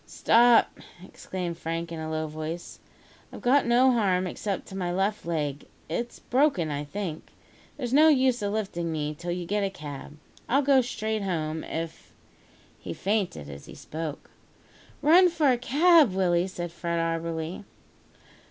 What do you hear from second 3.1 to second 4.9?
"I've got no harm except to